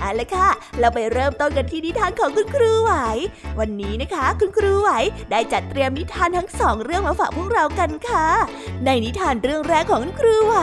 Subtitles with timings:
[0.00, 2.92] เอาละค่ะ เราไปเริ่มต้นกันที่นิทานของคุณครูไหว
[3.58, 4.90] วันนี้นะคะ คุณครูไหว
[5.30, 8.26] ได้จัดเตรียมนิทานทั้งสองเรื่องมาฝากพวกเรากันค่ะ
[8.84, 10.56] ในนิทานเรื่องแรกของคุณครูไหว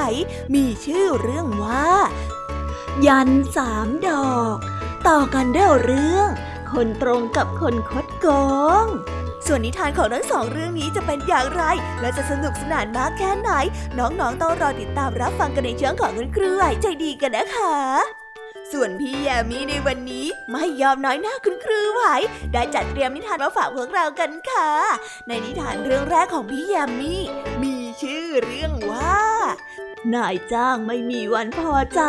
[0.55, 1.87] มีชื่อเรื่องว่า
[3.07, 4.57] ยันสามดอก
[5.07, 6.29] ต่อกันด้วยเรื่อง
[6.71, 8.27] คนตรงกับคนคดโก
[8.83, 8.87] ง
[9.47, 11.63] ส่วนนิทานของทั้งสองเรื่องนี้จะเป็นอย่างไร
[12.01, 13.51] และจะสนุกสนานมากแค่ไหน
[13.97, 18.22] น้องๆ ต้องรอติดตามรับฟังกันในเชิงของคุณครูไหวใจดีกันนะคะ
[18.73, 22.03] ส่วนพี่แยมมี่ในวันนี้ไม่ยอมน้อยหน้าคุณครูไหว
[22.53, 24.69] ได้จัดเตรียมนิทานมาฝากพวกเรากันค่ะ
[25.27, 27.21] ในนิทานเรื่องแรกของพี่แยมมี่
[27.63, 29.23] มีชื่อเรื่องว่า
[30.15, 32.01] นายจ้างไม่มีวันพอใจ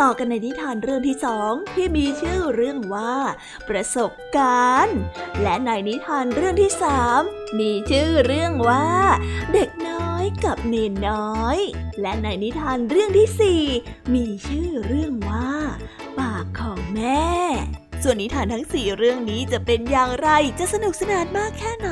[0.00, 3.14] ต่อกันในนิทานเรื่องที่สองที่มีชื่อเรื่องว่า
[3.68, 4.98] ประสบการณ์
[5.42, 7.20] และในนิทานเรื่องที่สาม
[7.58, 8.86] มีชื่อเรื่องว่า
[9.52, 9.87] เด็กน
[10.44, 11.58] กับเนนน้อย
[12.00, 13.62] และในนิทานเรื่องที่สี่
[14.14, 15.50] มีชื่อเรื่องว่า
[16.18, 17.28] ปากของแม่
[18.02, 21.90] ส่วนนิทานทั้งสี่เรื่องนี้จะเป็นอย่างไรจะสนุกสนานมากแค่ไหน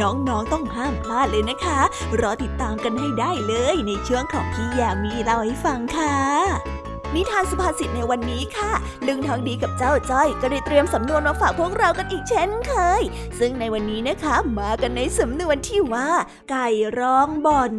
[0.00, 1.80] น้องๆต้องห้ามพลาดเลยนะคะ
[2.20, 6.16] รอติดตามกันให้ได้เลยในช่วงของพี่ยามีเล่าให้ฟังค่ะ
[7.14, 8.72] นิทานสุภาษิตในวันนี้ค่ะ
[9.06, 13.02] ลุงทองดีกับเจ้าจ้อยก็ได้เตรียมสำนวนมาฝากพวกเรากันอีกเช่นเคย
[13.38, 16.08] ซึ่งในวันนี้นะคะ มากันในสำนวนที่ว่า
[16.50, 16.68] ไก่
[16.98, 17.72] ร้องบ่อน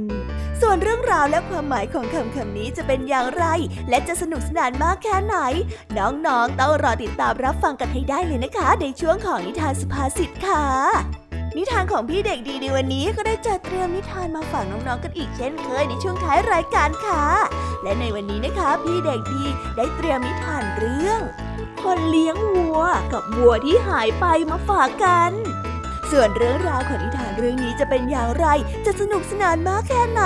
[0.61, 3.45] ส่วนเรื่องราวและความหมายของคำคำนี้จะเป็นอย่างไร
[3.89, 5.37] และจะสนุกสนานมากแค่ไหน
[5.97, 11.28] น้องๆต้องรอติดตามรับฟังกันให้ได้เลยนะคะ ในช่วงของนิทานสุภาษิตค่ะ
[11.59, 17.23] นิทานของพี่เด็กดีในวันนี้ก็ได้จัดเตรียมนิทานมาฝากน้องๆกันอีกเช่นเคยในช่วงท้ายรายการค่ะ
[17.83, 19.43] และในวันนี้นะคะ พี่เด็กดี
[19.77, 21.19] ได้เตรียมนิทานเรื่อง
[21.83, 22.81] คนเลี้ยงวัว
[23.13, 25.31] กับวัวที่หายไปมาฝากกัน
[26.11, 28.45] ส่วนเรื่องราวของนิทานเรื่องนี้จะเป็นอย่างไร
[28.85, 30.21] จะสนุกสนานมากแค่ไหน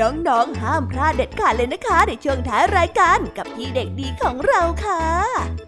[0.00, 5.67] น้องๆ ห้ามพลาดเด็ดขาดเลยนะคะ ในช่วงท้ายรายการกับพี่เด็กดีของเราค่ะ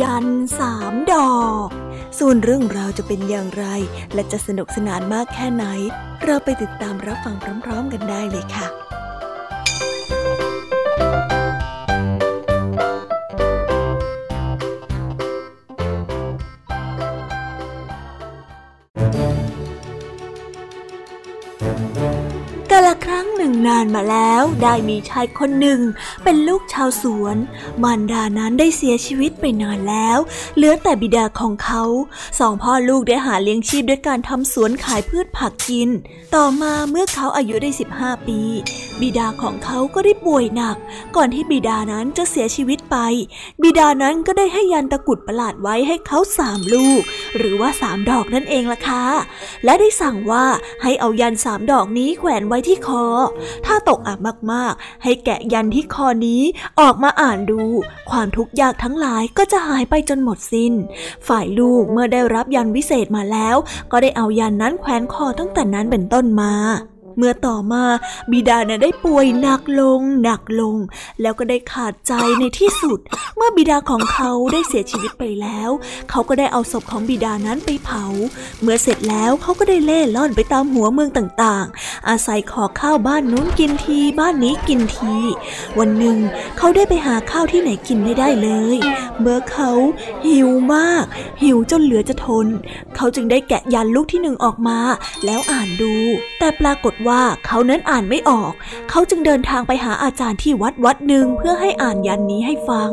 [0.00, 0.26] ยัน
[0.58, 1.68] สามดอก
[2.18, 3.64] ส่วนเรื่องราวจะเป็นอย่างไร
[4.14, 5.64] และจะสนุกสนานมากแค่ไหน
[6.24, 8.91] เราไปติดตามรับฟังพร้อม ๆ กันได้เลยค่ะ
[23.66, 25.80] นานมาแล้วได้มีชายคนหนึ่ง
[26.24, 27.36] เป็นลูกชาวสวน
[27.82, 30.18] มารดานั้นได้เสียชีวิตไปนานแล้ว
[30.56, 31.82] เหลือแต่บิดาของเขา
[32.38, 35.88] สองพ่อลูกได้หาเลี้ยงชีพด้วยการทำสวนขายพืชผักกิน
[36.34, 38.40] ต่อมาเมื่อเขาอายุได้ 15 ปี
[39.00, 40.76] บิดาของเขาก็ได้ป่วยหนัก
[41.16, 42.96] ก่อนที่บิดานั้นจะเสียชีวิตไป
[43.62, 47.02] บิดานั้นก็ได้ให้ยันตะกุดประหลาดไว้ให้เขาสามลูก
[47.36, 49.04] หรือว่าสามดอกนั่นเองล่ะค่ะ
[49.64, 50.44] และได้สั่งว่า
[50.82, 53.04] ให้เอายันสามดอกนี้แขวนไว้ที่คอ
[53.66, 54.18] ถ้าตกอับ
[54.52, 56.42] มากๆ ให้แกะยันที่คอนี้
[56.80, 57.62] ออกมาอ่านดู
[58.10, 60.72] ความทุกข์ยากทั้งหลายก็จะหายไปจนหมดสิน้น
[61.28, 63.56] ฝ่ายลูกเมื่อได้รับยันวิเศษมาแล้ว
[63.92, 66.54] ก็ได้เอายันนั้นแขวนคอตั้งแต่นั้นเป็นต้นมา
[67.18, 67.84] เมื่อต่อมา
[68.32, 70.76] บิดาเนี่ยได้ป่วยหนักลงหนักลง
[71.20, 72.98] แล้วก็ได้ขาดใจในที่สุด
[73.36, 75.70] เมื่อบิดาของเขาได้เสียชีวิตไปแล้ว
[76.10, 78.04] เขาก็ได้เอาศพของบิดานั้นไปเผา
[78.62, 85.14] เมื่อเสร็จแล้วเขาก็ได้เล่ล่อนไปตามหัวเมืองต่างๆ อาศัยขอข้าวบ้านนู้นกินทีบ้านนี้กินที
[85.78, 86.18] วันหนึ่ง
[86.58, 88.78] เขาได้ไปหาข้าวที่ไหนกินไม่ได้เลย
[89.20, 89.70] เมื่อเขา
[90.26, 91.04] หิวมาก
[91.42, 92.46] หิวจนเหลือจะทน
[92.96, 94.78] เขาจึงได้แกะยันลูกที่หนึ่งออกมา
[95.24, 95.94] แล้วอ่านดู
[96.38, 98.52] แต่ปรากฏว่าเขานั้นอ่านไม่ออก
[98.90, 102.90] เขาจึงเดินทางไปหาอาจารย์ที่วัดวัดหนึ่งเพื่อให้อ่านยันนี้ให้ฟัง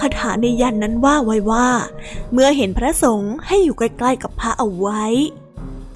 [0.00, 1.68] คาถาในยันนั้นว่าไว้ว่า
[2.32, 5.04] เมื่อเห็นพระสงฆ์ให้อยู่ใกล้ๆกับพระเอาไว้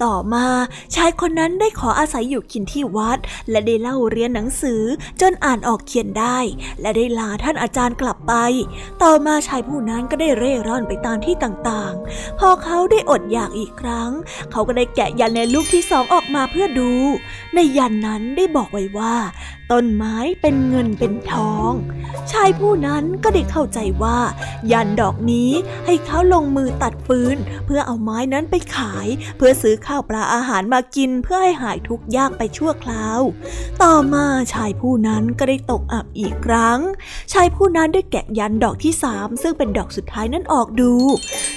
[0.03, 0.47] ต่อมา
[0.95, 3.19] ชายคนนั้นได้ขออาศัยอยู่กินที่วัด
[3.49, 4.83] และได้เล่าเรียนหนังสือ
[5.21, 6.37] จนอ่านออกเขียนได้
[6.81, 8.33] และได้ลาท่านอาจารย์กลับไป
[9.03, 14.11] ต่อมาชายผู้นั้นก็ได้เร่ร่อนไปตามที่ต่างๆ พอเขาได้อดอยากอีกครั้ง
[14.51, 16.91] เขาก็ได้แกะยันในลูกที่สองออกมาเพื่อดู
[17.55, 19.15] ในยันนั้นได้บอกไว้ว่า
[19.71, 21.71] ต้นไม้เป็นเงินเป็นทอง
[22.31, 24.19] ชายผู้นั้นก็ได้เข้าใจว่า
[24.71, 25.51] ยันดอกนี้
[25.85, 29.07] ให้เขาลงมือตัด ฟืน เพื่อเอาไม้นั้นไปขาย
[29.37, 33.19] เพื่อซื้อข้าวปลาอาหารมากินเพื่อให้หายทุกข์ยากไปชั่วคราว
[33.83, 36.79] ต่อมาชายผู้นั้นก็ได้ตกอับอีกครั้ง
[37.33, 40.93] ชายผู้นั้นได้แกะยันดอกที่สามซึ่งเป็นดอกสุดท้ายนั้นออกดู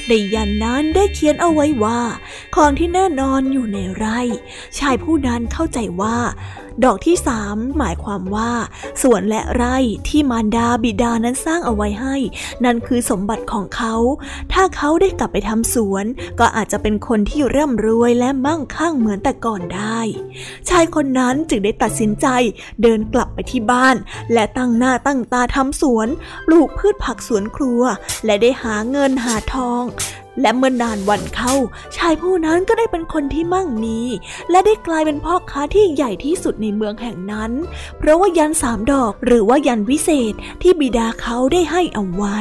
[0.08, 2.00] ในยันนั้นได้เขียนเอาไว้ว่า
[2.54, 4.20] ของที่แน่นอนอยู่ในไร่
[4.78, 6.16] ชายผู้นั้นเข้าใจว่า
[6.84, 8.52] ดอกที่สามหมายความว่า
[9.02, 9.76] สวนและไร่
[10.08, 12.16] ที่มารดาบิดานั้นสร้างเอาไว้ให้
[12.64, 13.94] นั่นคือสมบัติของเขา
[14.52, 16.04] ถ้าเขาได้กลับไปทำสวน
[16.40, 20.00] ก็อาจจะเป็นคนที่ร่ำรวยและมั่งคั่งเหมือนแต่ก่อนได้
[20.68, 22.26] ชายคนนั้นจึงได้ตัดสินใจ
[22.82, 23.96] เดินกลับไปที่บ้าน
[24.32, 26.08] และตั้งหน้าตั้งตาทำสวน
[26.46, 27.82] ปลูกพืชผักสวนครัว
[28.24, 29.82] และได้หาเงินหาทอง
[30.40, 31.54] และเมื่อนานวันเข้า
[31.96, 34.00] ชายผู้นั้นก็ได้เป็นคนที่มั่งมี
[34.50, 37.52] และได้กลายเป็นพ่อค้าที่ใหญ่ที่สุดในเมืองแห่งนั้น
[37.98, 42.40] เพราะว่ายันสามดอกหรือว่ายันวิเศษที่บิดาเขาได้ให้เอาไว้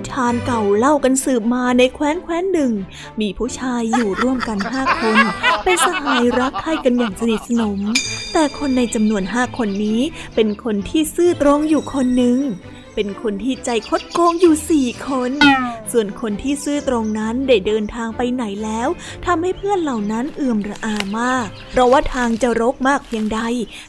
[0.00, 2.72] นิทานเก่าเล่ากันสืบมาในแคว้นแคว้นหนึ่ง
[3.20, 5.16] มีผู้ชายอยู่ร่วมกันห้าคน
[5.64, 7.80] เป็นสหายรักใคร่กันอย่างสนิทสนม
[8.32, 10.00] แต่คนในจำนวนห้าคนนี้
[10.34, 12.38] เป็นคนที่ซื่อตรงอยู่คนหนึ่ง
[13.02, 15.32] เป็นคนที่ใจคดโกงอยู่สี่คน
[15.92, 18.88] ส่วนคนที่ซื่อตรงนั้นได้เดินทางไปไหนแล้ว
[19.26, 23.40] ทำให้เพื่อนเหล่านั้นเอื่มระอามาก เพราะว่าทางจะรกมากเพียงใด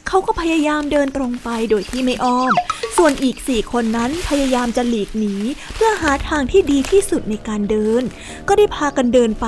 [0.06, 2.52] เขาก็พยายามเดินตรงไปโดยที่ไม่อ้อม
[2.96, 5.34] ส่วนอีกสี่คนนั้นพยายามจะหลีกหนี
[5.74, 8.02] เพื่อหาทางที่ดีที่สุดในการเดิน
[8.48, 9.46] ก็ได้พากันเดินไป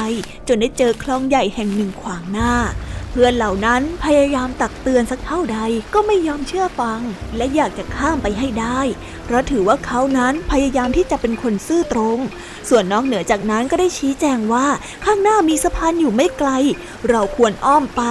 [0.49, 2.52] จนได้เจอคลองใหญ่แห่งหนึ่งขวางหน้า
[3.14, 5.59] พื่อนเหล่านั้นพยายามตักเตือนสักเท่าใด
[5.94, 7.00] ก็ไม่ยอมเชื่อฟัง
[7.37, 8.80] และอยากจะข้ามไปให้ได้
[9.25, 12.18] เพราะถือว่าเขานั้นพยายามที่จะเป็นคนซื่อตรง
[12.68, 14.66] ส่วนนอกเหนือจากนั้นก็ได้ชี้แจงว่า
[15.04, 16.50] ข้างหน้ามีสะพานอยู่ไม่ไกล
[17.09, 18.02] เราควรอ้อมไป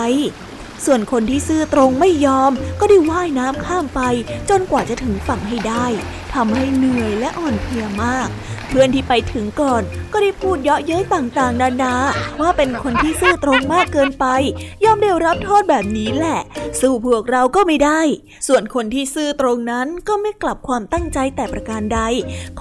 [0.85, 4.01] ส่วนคนที่ซื่อตรงไม่ยอม ก็ได้ว่ายน้ำข้ามไป
[4.49, 5.85] จนกว่าจะถึงฝั่งให้ได้
[6.33, 8.27] ทำให้เหนื่อยและอ่อนเพลียมาก
[8.73, 11.95] พื่อนที่ไปถึงก่อน ก็ได้พูดเยาะเย้ยต่างๆ นานา
[12.41, 14.25] ว่าเป็นคนที่ซื่อตรงมากเกินไป
[14.83, 16.39] ย่อมได้รับโทษแบบนี้แหละ
[16.79, 18.01] สู้พวกเราก็ไม่ได้
[18.47, 21.99] ส่วนคนที่ซื่อตรงนั้นก็ไม่กลับความตั้งใจแต่ประการใด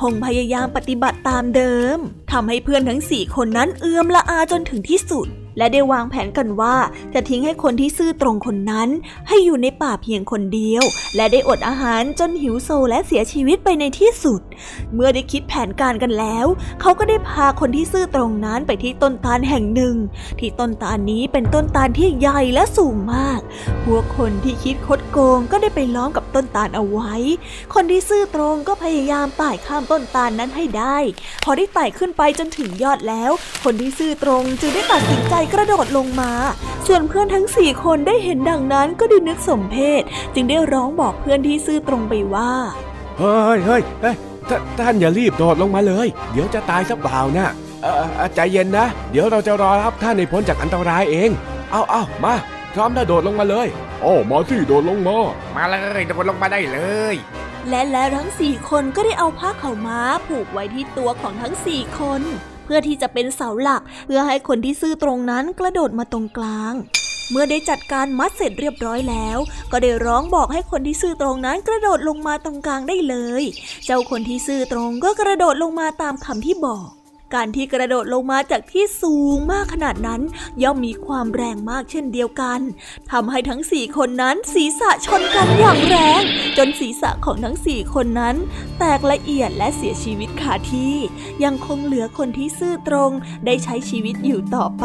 [0.01, 1.99] คงพยายามปฏิบัติตามเดิม
[2.33, 5.29] ทำให้เพื่อนทั้งสี่คนนั้นเอื้อมละอาจนถึงที่สุด
[5.59, 6.77] และได้วางแผนกันว่า
[7.15, 8.89] จะทิ้งให้คนที่ซื่อตรงคนนั้น
[9.29, 10.85] ให้อยู่ในป่าเพียงคนเดียว
[11.17, 14.41] และได้อดอาหารจนหิวโซและเสียชีวิตไปในที่สุด
[14.95, 16.47] เมื่อได้คิดแผนการกันแล้ว
[16.81, 19.97] เขาก็ได้พาคนที่ซื่อตรงนั้นไปที่ต้นตาลแห่งหนึ่ง
[20.39, 23.41] ที่ต้นตาลนี้เป็นต้นตาลที่ใหญ่และสูงมาก
[23.85, 27.15] พวกคนที่คิดคดโกงก็ได้ไปล้อมกับต้นตาลเอาไว้
[27.75, 30.97] คนที่ซื่อตรงก็พยายามไต่ข้ามต้นตาลนั้นให้ได้
[31.45, 33.31] พอได้ไต่ขึ้นไปจนถึงยอดแล้ว
[33.65, 36.33] คนที่ซื่อตรงจึงได้ตัดสินใจกระโดดลงมา
[36.87, 40.03] ส่วนเพื่อนทั้งสี่คนได้เห็นดังนั้นก็ได้นึกสมเพศ
[40.35, 42.51] จึงได้ร้องบอกเพื่อนที่ซื่อตรงไปว่า
[43.19, 44.17] เฮ้ยเฮ้ยเฮ้ย
[44.79, 47.49] ท่านอย่ารีบโดดลงมาเลย เดี๋ยวจะตายสักเปล่านะ
[48.35, 51.31] ใจเย็นนะ เดี๋ยวเราจะรอรับท่านในพ้นจากอันตรายเอง
[51.71, 52.35] เอาเอามา
[52.75, 53.69] พร้อมแล้วโดดลงมาเลย
[54.05, 55.19] อ๋อมาที่โดดลงมา
[55.57, 56.79] มาเลยโดดลงมาได้เล
[57.13, 57.15] ย
[57.69, 62.23] และแล้วทั้งสี่คนก็ได้เอาผ้าเข่าม้าผูกไว้ที่ตัวของทั้งสี่คน
[62.65, 66.75] เพื่อที่จะเป็นเสาหลัก เพื่อให้คนที่ซื่อตรงนั้นกระโดดมาตรงกลาง
[67.31, 69.39] เมื่อได้จัดการมัดเสร็จเรียบร้อยแล้ว
[69.73, 73.43] ก็ได้ร้องบอกให้คนที่ซื่อตรงนั้นกระโดดลงมาตรงกลางได้เลย
[73.85, 76.89] เจ้าคนที่ซื่อตรงก็กระโดดลงมาตามคำที่บอก
[77.35, 80.23] การที่กระโดดลงมาจากที่สูงมากขนาดนั้น
[80.63, 82.61] ย่อมมีความแรงมากเช่นเดียวกัน
[83.11, 86.23] ทำให้ทั้งสี่คนนั้นศีรษะชนกันอย่างแรง
[86.59, 88.37] จนศีรษะของทั้งสี่คนนั้น
[88.79, 90.95] แตกละเอียดและเสียชีวิตคาที่
[91.45, 93.11] ยังคงเหลือคนที่ซื่อตรง
[93.47, 94.85] ได้ใช้ชีวิตอยู่ต่อไป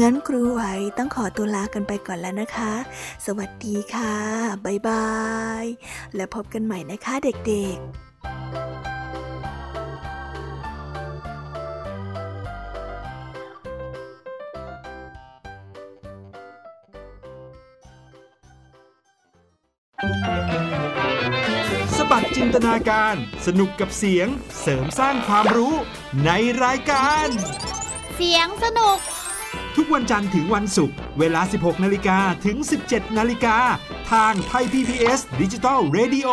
[0.00, 0.62] งั้นครูไหว
[0.98, 2.72] ต้องขอตัวลากันไปก่อนแล้วนะคะ
[3.26, 4.14] สวัสดีค่ะ
[4.64, 5.10] บ๊ายบา
[5.62, 5.64] ย
[6.16, 7.86] และพบกันใหม่นะคะเด็กๆ
[21.96, 23.14] สบัดจินตนาการ
[23.46, 24.28] สนุกกับเสียง
[24.60, 25.74] เสริมสร้างความรู้
[26.24, 26.30] ใน
[26.64, 27.28] รายการ
[28.16, 28.98] เสียงสนุก
[29.76, 33.56] ทุกวันจันทร์ถึงวันศุกร์เวลา 16 นาฬิกาถึง 17 นาฬิกา
[34.12, 36.28] ทางไทย PPS ดิจิตอล Radio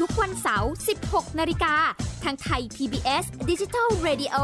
[0.00, 0.72] ทุกวันเสาร์
[1.04, 1.74] 16 นาฬิกา
[2.24, 4.36] ทางไทย PBS Digital Radio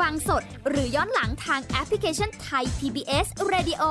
[0.00, 3.82] ฟังสดหรือย้อนหลังทางแอปพลิเคชันไทย PBS Radio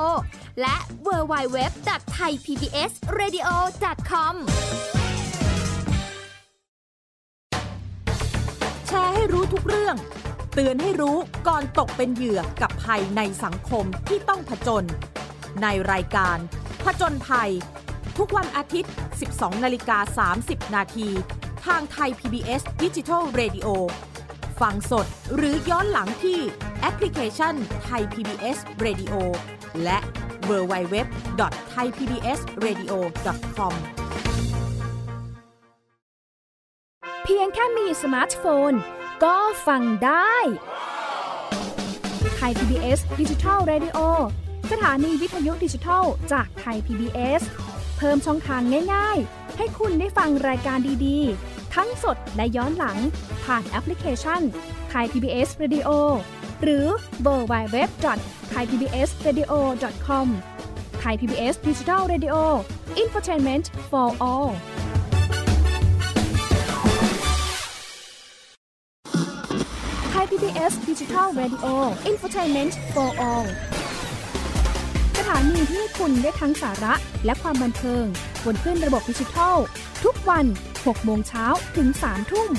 [0.60, 3.48] และ w w w t h a i PBS Radio
[4.10, 4.34] com
[8.86, 9.96] แชร์ให้รู้ทุกเรื่อง
[10.54, 11.16] เตือนให้รู้
[11.48, 14.84] ก่อนตกเป็นเหยื่อกับภัยในสังคมที่ต้องผจญ
[15.62, 16.38] ในรายการ
[16.84, 17.50] ผจญภัย
[18.18, 18.92] ทุกวันอาทิตย์
[19.26, 21.08] 12 นาฬิกา 30 นาที
[21.66, 23.68] ทางไทย PBS Digital Radio
[24.60, 26.38] ฟังสดหรือย้อนหลังที่
[26.80, 27.54] แอปพลิเคชัน
[27.84, 29.14] ไทย PBS Radio
[29.82, 29.98] และ
[30.50, 30.96] w w w
[31.38, 32.92] t h a i PBS Radio
[33.56, 33.74] com
[37.24, 38.72] เพียงแค่มีสมาร์ทโฟน
[39.24, 40.34] ก็ฟังได้
[42.36, 43.98] Thai PBS Digital Radio
[44.72, 48.62] สถานีวิทยุดิจิทัลจากไทย PBS เเพิ่มช่องทาง
[48.94, 52.98] ง่ายๆ ให้คุณได้ฟังรายการดีๆ ทั้งสดและย้อนหลัง
[53.44, 54.40] ผ่านแอปพลิเคชัน
[54.88, 55.88] ไทย PBS Radio
[56.62, 56.86] หรือ
[57.22, 62.34] www.thaipbsradio.com Thai PBS Digital Radio
[62.98, 64.50] อินฟอร์ทนเมนต์ for all
[70.10, 71.74] ไทย PBS Digital Radio
[72.10, 73.46] Infotainment for All
[75.36, 78.04] ถานีที่ให้คุณได้ทั้งสาระและความบันเทิง
[78.44, 79.56] บนขึ้นระบบดิจิทัล
[80.04, 82.50] ทุกวัน 6 โมงเช้าถึง 3 ทุ่ม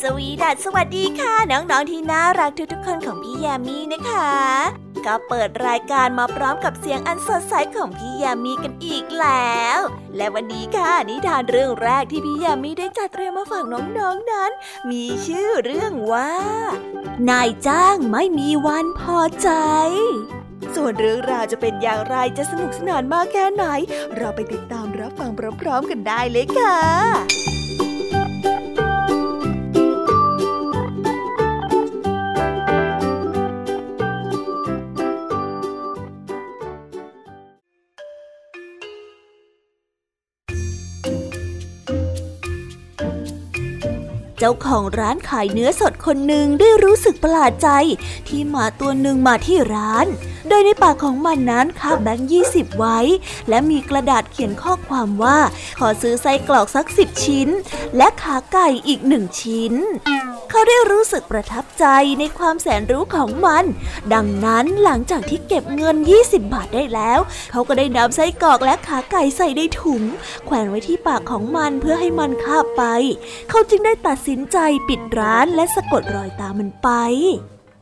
[0.00, 9.78] สวีดัสสวัสดีค่ะ น้อง ๆ ที่น่ารักทุกๆคนของพี่แยามีนะคะ ก็เปิดรายการมาพร้อมกับเสียงอันสดใสของพี่ยามีกันอีกแล้ว
[10.16, 14.50] และวันนี้ค่ะนิทานเรื่องแรกที่พี่ยามีได้จัดเตรียมมาฝากน้องๆนนั้น
[14.90, 16.32] มีชื่อเรื่องว่า
[17.30, 19.50] นายจ้างไม่มีวันพอใจ
[20.74, 23.64] ส่วนเรื่องราวจะเป็นอย่างไรจะสนุกสนานมากแค่ไหน
[24.16, 27.55] เราไปติดตามรับฟังพร้อมๆกันได้เลยค่ะ
[44.38, 47.68] เจ้าของร้านขายเนื้อสดคนหนึ่งได้รู้สึกประหลาดใจ
[48.28, 50.06] ที่หมาตัวหนึ่งมาที่ร้าน
[50.48, 52.98] โดยในปากของมันนั้นคาบแบงค์ยี่สิบไว้
[53.48, 55.38] และมีกระดาษเขียนข้อความว่า
[55.78, 57.48] ขอซื้อไส้กรอกสักสิบชิ้น
[57.96, 59.72] และขาไก่อีกหนึ่งชิ้น
[60.50, 61.84] เขาได้รู้สึกประทับใจ
[62.18, 63.64] ในความแสนรู้ของมัน
[64.14, 67.18] ดังนั้นหลังจากที่เก็บเงิน 20 บาทได้แล้ว
[67.50, 70.02] เขาก็ได้นำไส้กรอกและขาไก่ใส่ในถุง
[70.46, 72.82] แขวนไว้ที่ปากของมันเพื่อให้มันคาบไป
[73.50, 74.58] เขาจึงได้ตัดสินใจ
[74.88, 76.88] ปิดร้านและสะกดรอยตามมันไป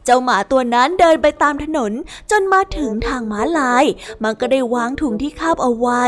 [0.04, 1.92] เจ้าหมาตัวนั้นเดินไปตามถนน
[2.30, 3.84] จนมาถึงทางม้าลาย
[4.22, 6.02] มันก็ได้วางถุงที่คาบเอาไว้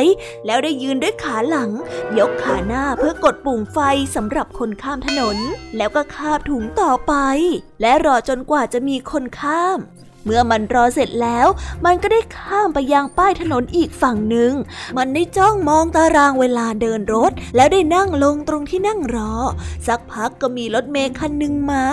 [0.47, 1.71] แล้วได้ยืนด้วยขาหลัง
[2.19, 3.79] ยกขาหน้าเพื่อกดปุ่มไฟ
[4.15, 5.37] สำหรับคนข้ามถนน
[5.77, 7.15] แล้วก็คาบถุงต่อไป
[7.81, 9.79] และรอจนกว่าจะมีคนข้าม
[10.27, 11.47] เมื่อมันรอเสร็จแล้ว
[11.85, 14.53] มันก็ได้ข้ามไปยังป้ายถนนอีกฝั่งหนึ่ง
[14.97, 19.33] มันได้จ้องมองตารางเวลาเดินรถ แล้วได้นั่งลงตรงที่นั่งรอ
[19.87, 21.85] สักพักก็มีรถเมล์คันหนึ่งมา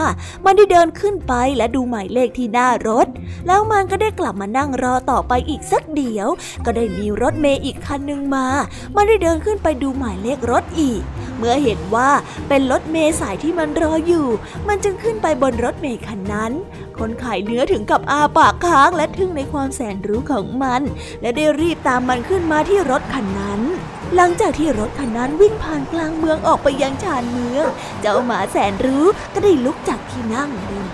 [0.45, 3.07] มันได้เดินขึ้นไปและดูหมายเลขที่หน้ารถ
[3.47, 6.27] แล้วมันก็ได้กลับมานั่งรอต่อไปอีกสักเดียว
[6.65, 8.47] ก็ได้มีรถเมล์อีกคันหนึ่งมา
[8.95, 11.01] มันได้เดินขึ้นไปดูหมายเลขรถอีก
[11.37, 12.09] เมื่อเห็นว่า
[12.47, 14.27] เป็นรถเมล์สายที่มันรออยู่
[14.67, 16.51] มันจึงขึ้นไปบนรถเมล์คันนั้น
[16.99, 20.81] คนขายเนื้อถึงกับอาปากค้างและทึ่งในความแสนรู้ของมัน
[21.21, 23.61] และได้รีบตามมันขึ้นมาที่รถคันนั้น
[24.15, 27.65] หลังจากที่รถคันนั้นวิ่งผ่านกลางเมืองออกไปยังชานเมือง
[28.01, 30.85] เจ้าหมาแสนรู้ก็ได้ลุกจากที่นั่งเดิน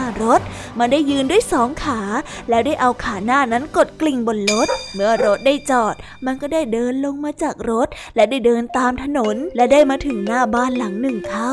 [0.00, 0.40] น้ารถ
[0.78, 2.00] มันได้ยืนด้วยสองขา
[2.48, 5.94] แล้วได้เอาขาหน้านั้นกดกลิ่งบนรถ เมื่อรถได้จอด
[6.26, 11.52] มันก็ได้เดินลงมาจากรถ และได้เดินตามถนน และได้มาถึงหน้าบ้านหลังหนึ่งเข้า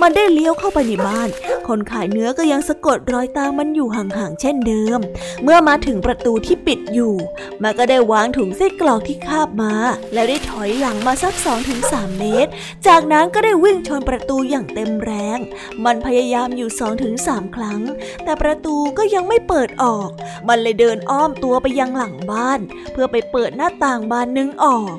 [0.00, 1.28] มันได้เลี้ยวเข้าไปในบ้าน
[1.68, 4.98] คนขายเนื้อก็ยังสะกดรอยตามมันอยู่ห่างๆเช่นเดิม
[5.42, 7.14] เมื่อมาถึงประตูที่ปิดอยู่
[7.62, 9.74] มันก็ได้วางถุงไส้กรอกที่คาบมา
[10.12, 11.34] แล้วได้ถอยหลังมาสัก
[11.76, 12.50] 2-3เมตร
[12.86, 15.38] จากนั้นก็ได้วิ่งชนประตูอย่างเต็มแรง
[15.84, 16.68] มันพยายามอยู่
[17.12, 17.75] 2-3ครั้ง
[18.24, 20.08] แต่ประตูก็ยังไม่เปิดออก
[20.48, 22.60] มันเลยเดินอ้อมตัวไปยังหลังบ้าน
[22.92, 24.96] เพื่อไปเปิดหน้าต่างบานนึงออก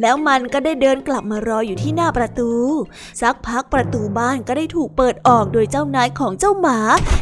[0.00, 2.50] แล้วมันก็ได้เดินกลับมารออยู่ที่หน้าประตู
[3.20, 6.78] สักพักประตูบ้านก็ได้ถูกเปิดออกโดยเจ้านายของเจ้าหมา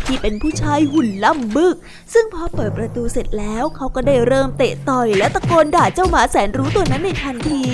[0.06, 1.76] ที่เป็นผู้ชายหุ่นล่ำบึก
[2.12, 7.64] ซึ่งพอเปิดประตูเสร็จแล้วเขาก็ได้เริ่มเตะต่อยและตะโกนด่าเจ้าหมาแสนรู้ตัวนั้นในทันที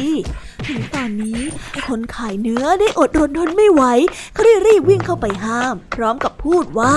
[0.66, 1.40] ถึงตอนนี้
[1.87, 3.83] คนขายเนื้อได้อดรนทนไม่ไหว
[4.33, 6.97] เขาได้รีบวิ่งเข้าไปห้าม พร้อมกับพูดว่า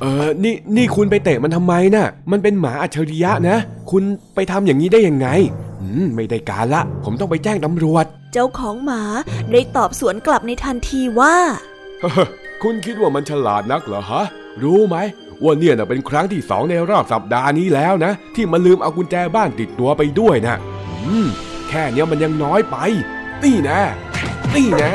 [0.00, 3.56] เออนี่นี่คุณไปเตะมันทำไมน่ะ มันเป็นหมาอัจฉริยะนะ
[3.90, 4.02] คุณ
[4.34, 5.28] ไปทำอย่างนี้ได้ยังไง
[5.80, 9.02] อืมไม่ได้การละ ผมต้องไปแจ้งตำรวจ เจ้าของหมา
[9.52, 11.36] ได้ตอบสวนกลับในทันทีว่า
[12.62, 14.24] คุณคิดว่ามันฉลาดนักเหรอฮะ
[14.62, 14.96] รู้ไหม
[15.42, 20.56] ว่าเนี่ยนะเป็นครั้งที่สองในรอบสัปดาห์นี้แล้วนะ ที่มันลืมเอากุญแจบ้านติดตัวไปด้วยนะ
[21.06, 21.28] อืม
[21.74, 22.76] แค่เนี้ยมันยังน้อยไป
[23.42, 23.82] นี่แน่
[24.54, 24.94] นี่แน่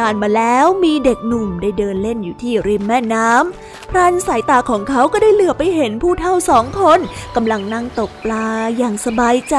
[0.00, 6.98] นานมาแล้วมีเด็กหนุ่มได้เดินเล่นอยู่ที่ริมแม่น้ำพรันสายตาของเขาก็ได้เหลือบไปเห็นผู้เฒ่าสองคน
[7.36, 9.56] กำลังนั่งตกปลาอย่างสบายใจ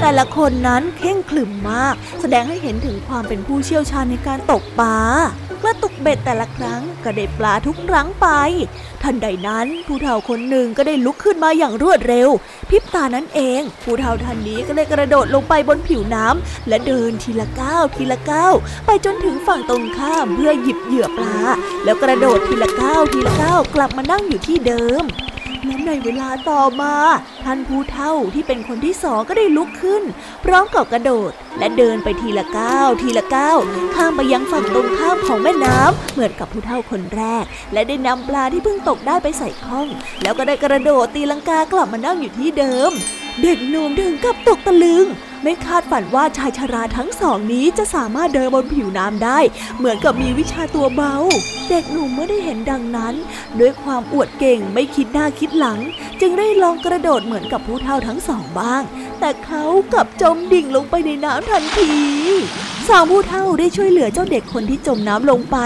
[0.00, 4.96] แต่ละคนนั้นเข่งขลึมมาก แสดงให้เห็นถึงความเป็นผู้เชี่ยวชาญในการตกปลา
[5.64, 8.26] เมื่อตกเบ็ดแต่ละครั้งก็ได้ปลาทุกครั้งไป
[9.02, 12.28] ทันใดนั้นผู้เฒ่าคนหนึ่งก็ได้ลุกขึ้นมาอย่างรวดเร็ว
[12.70, 18.54] พริบตานั้นเองผู้เฒ่าท่านนี้ก็เลยกระโดดลงไปบนผิวน้ำและเดินทีละก้าวทีละก้าว
[18.86, 21.36] ไปจนถึงฝั่งตรงข้ามเพื่อหยิบเหยื่อปลา
[21.84, 25.04] แล้วกระโดดทีละก้าวทีละก้าวกลับมานั่งอยู่ที่เดิม
[25.66, 26.94] และในเวลาต่อมา
[27.44, 30.02] ท่านผู้เฒ่าที่เป็นคนที่สองก็ได้ลุกขึ้น
[30.44, 33.58] พร้อมกับกระโดด และเดินไปทีละก้าวทีละก้าว
[33.94, 39.86] ข้ามไปยังฝั่งตรงข้ามของแม่น้ำเหมือนกับผู้เฒ่าคนแรก และได้นำปลาที่เพิ่งตกได้ไปใส่ข้อง
[40.22, 42.92] แล้วก็ได้กระโดดตีลังกากลับมานั่งอยู่ที่เดิม
[43.42, 45.06] เด็กหนุ่มถึงกับตกตะลึง
[45.44, 49.38] ไม่คาดฝันว่าชายชราทั้งสองนี้จะสามารถเดินบนผิวน้ำได้
[49.78, 51.14] เหมือนกับมีวิชาตัวเบา
[51.68, 53.14] เด็กหนุ่มเมื่อได้เห็นดังนั้น
[53.60, 55.78] ด้วยความอวดเก่งไม่คิดหน้าคิดหลัง
[56.20, 58.82] จึงได้ลองกระโดดเหมือนกับผู้เฒ่าทั้งสองบ้าง
[59.20, 61.90] แต่เขากลับจมดิ่งลงไปในน้ำทันที
[62.88, 65.56] สองผู้เฒ่าได้ช่วยเหลือเจ้าเด็กคนที่จมน้ำลงไป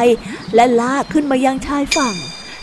[0.55, 2.15] และลากขึ้นมายังชายฝั่ง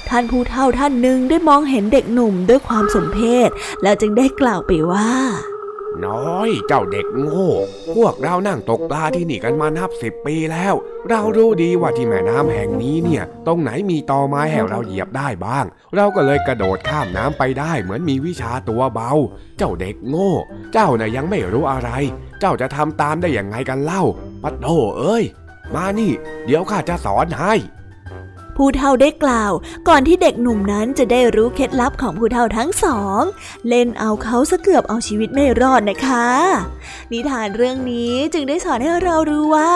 [0.10, 3.49] ท่านผู้เฒ่าท่านหนึ่งได้มองเห็นเด็กหนุ่มด้วยความสมเพช
[3.84, 5.12] แล้วจึงได้กล่าวไปว่า
[6.08, 7.51] น้อย เจ้าเด็กโง่
[7.95, 10.73] พวกเรานั่งตกปลาที่นี่กันมานับสิบปีแล้ว
[11.10, 19.12] เรารู้ดีว่าที่แม่น้ำแห่งนี้เนี่ย ตรงไหนมีตอไม้ให้เราเหยียบได้บ้าง เราก็เลยกระโดดข้ามน้ำไปได้เหมือนมีวิชาตัวเบา
[19.58, 20.31] เจ้าเด็กโง่
[20.73, 21.89] เจ้าน่ะยังไม่รู้อะไร
[22.39, 24.03] เจ้าจะทำตามได้อย่างไงกันเล่า
[24.43, 25.23] ปัดโธเอ้ย
[25.75, 26.12] มานี่
[26.45, 27.53] เดี๋ยวข้าจะสอนให้
[28.57, 29.51] ผู้เฒ่าได้กล่าว
[29.87, 33.21] ก่อนที่เด็กหนุ่มนั้นจะได้รู้เคล็ดลับของผู้เฒ่าทั้งสอง
[33.67, 36.27] เล่นเอาเขาซะเกือบเอาชีวิตไม่รอดนะคะ
[37.11, 39.71] นิทานเรื่องนี้จึงได้สอนให้เรารู้ว่า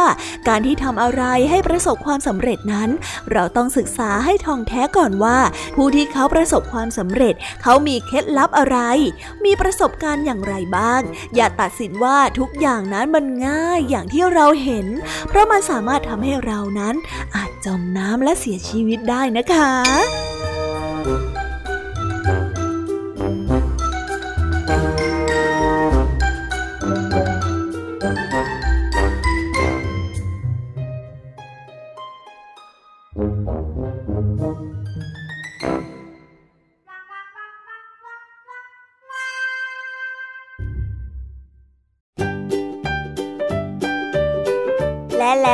[0.48, 2.90] การที่ทำอะไรให้ประสบความสำเร็จนั้น
[3.32, 5.38] เราต้องศึกษาให้ท่องแท้ก่อนว่า
[5.76, 8.78] ผู้ที่เขาประสบความสำเร็จ เขามีเคล็ดลับอะไร
[9.46, 11.02] มีประสบการณ์อย่างไรบ้าง
[11.36, 14.88] อย่าตัดสินว่าทุกอย่างนั้นมันง่ายอย่างที่เราเห็น
[15.28, 16.96] เพราะมันสามารถทำให้เรานั้น
[17.36, 19.74] อาจจมน้ำและเสียชีวิตชีวิตได้นะคะ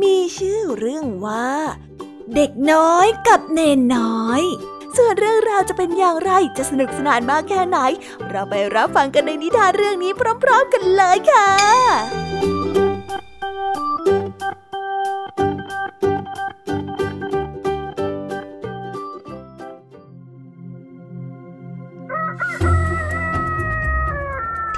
[0.00, 1.50] มีชื่อเรื่องว่า
[2.34, 4.42] เด็กน้อยกับเนนน้อย
[4.96, 7.78] ส่วนเรื่องราวจะเป็นอย่างไรจะสนุกสนานมากแค่ไหน
[8.28, 11.50] เราไปรับฟังกันในนิทานเรื่องนี้พร้อม ๆ กันเลยค่ะ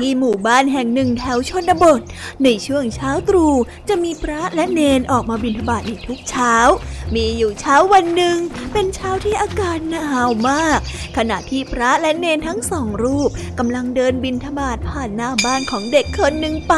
[0.04, 2.00] ที่หมู่บ้านแห่งหนึ่งแถวชนบท
[2.44, 3.54] ในช่วงเช้าตรู่
[3.88, 6.54] จะมีพระและเนนออกมาบิณฑบาตในทุกเช้า
[7.14, 8.36] มีอยู่เช้าวันหนึ่ง
[8.72, 10.78] เป็นเช้าที่อากาศหนาวมาก
[11.16, 16.74] ขณะที่พระและเนนทั้งสองรูปกำลังเดินบิณฑบาตผ่านหน้าบ้านของเด็กคนหนึ่งไป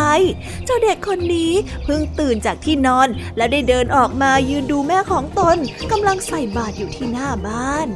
[0.65, 1.53] เจ้าเด็กคนนี้
[1.85, 5.57] เพิ่งตื่นจากที่นอนและได้เดินออกมายืนดูแม่ของตน
[5.93, 7.89] กำลังใส่บาตรอยู่ที่หน้าบ้าน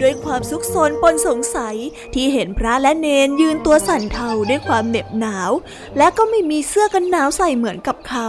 [0.00, 1.76] ด้วยความซุกซนปนสงสัย
[2.14, 5.50] ที่เห็นพระและเนนยืนตัวสั่นเทาด้วยความเหน็บหนาว
[5.98, 8.28] และก็ไม่มีเสื้อกันหนาวใส่เหมือนกับเขา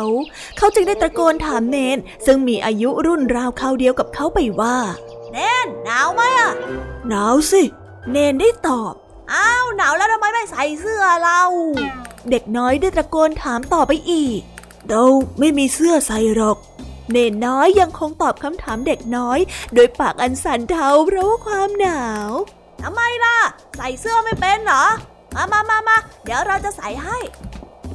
[0.58, 4.78] เขาจึงได้ตะโกนถามเนน ซึ่งมีอายุรุ่นราวเขาเดียวกับเขาไปว่า
[5.32, 6.52] เนนหนาวไหมอะ
[7.08, 7.64] หนาวสิ
[8.12, 8.94] เนนได้ตอบ
[9.34, 11.42] อ้าวหนาวแล้วทำไมไม่ใส่เสื้อเรา
[12.30, 14.40] เด็กน้อยได้ตะโกนถามต่อไปอีก
[14.90, 15.04] เรา
[15.40, 16.58] ไม่มีเสื้อใส่หรอก
[17.12, 19.40] เนนน้อยยังคงตอบคำถามเด็กน้อย
[19.74, 22.32] โดยปากอันสั่นเทาเพราะว่าความหนาว
[22.82, 23.38] ทำไมล่ะ
[23.78, 24.86] ใส่เสื้อไม่เป็นเหรอ
[25.36, 27.18] มามามามาเดี๋ยวเราจะใส่ให้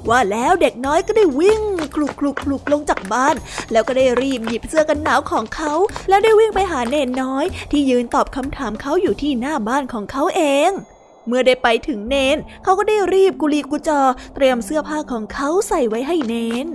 [0.09, 1.63] ว่าแล้วเด็กน้อยก็ได้วิ่ง
[1.95, 3.35] คลุกคลุกคลุกลงจากบ้าน
[3.73, 5.73] แล้วก็ได้รีบหยิบเสื้อกันหนาวของเขา
[6.09, 10.71] แล้วได้วิ่งไปหาเนนน้อย ที่ยืนตอบคำถามเขาอยู่ที่หน้าบ้านของเขาเอง
[11.29, 14.01] เมื่อได้ไปถึงเนน เขาก็ได้รีบกุลีกุจอ
[14.35, 16.67] เตรียมเสื้อผ้าของเขาใส่ไว้ให้เนน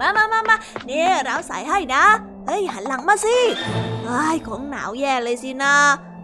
[0.00, 2.04] มามามามาเนี่ยเราใส่ให้นะ
[2.46, 3.36] เฮ้ย หันหลังมาสิ
[4.04, 5.74] ไอ้ของหนาวแย่เลยสินะ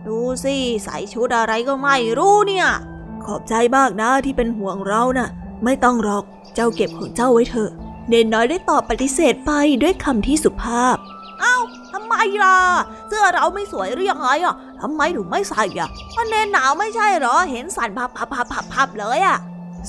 [0.06, 2.68] ดูสิ ใส่ชุดอะไรก็ไม่รู้เนี่ย
[3.24, 5.28] ขอบใจมากนะที่เป็นห่วงเรานะ่ะ
[5.64, 7.70] ไม่ต้องหรอก เจ้าเก็บของเจ้าไว้เถอะ
[8.08, 10.96] เนนน้อยได้ตอบปฏิเสธไปด้วยคำที่สุภาพ
[11.40, 11.56] เอ้า
[12.44, 12.56] ล่ะ
[13.08, 19.38] เสื้อเราไม่สวยหรือยังไงอะทำไมถึงไม่ใส่อะมันเนนหนาวไม่ใช่หรอ เห็นสั่นพับพับพับพับพับเลยอะ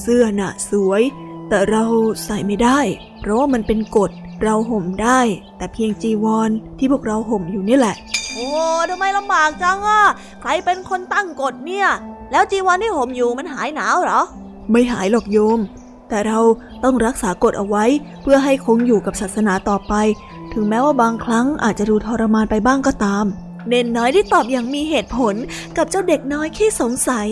[0.01, 1.01] เสื้อน่ะสวย
[1.49, 1.83] แต่เรา
[2.25, 2.79] ใส่ไม่ได้
[3.19, 4.11] เพราะว่ามันเป็นกฎ
[4.43, 5.19] เราห่มได้
[5.57, 7.95] แต่เพียงจีวรที่พวกเราห่มอยู่นี่แหละ
[8.33, 8.47] โอ้
[8.89, 10.03] ทำไมลำบากจังอะ
[10.41, 11.87] ใครเป็นคนตั้งกฎเนี่ย
[12.31, 14.21] แล้วจีวรที่ห่มอยู่มันหายหนาวเหรอ
[14.71, 15.59] ไม่หายหรอกโยม
[16.09, 16.39] แต่เรา
[16.83, 17.85] ต้องรักษากฎเอาไว้
[18.21, 19.93] เพื่อให้คงอยู่กับศาสนาต่อไป
[20.53, 23.25] ถึงแม้ว่าบางครั้งอาจจะดูทรมานไปบ้างก็ตาม
[23.67, 25.35] เนนน้อยได้ตอบอย่างมีเหตุผล
[25.77, 27.27] กับเจ้าเด็กน้อยขี้สงสัย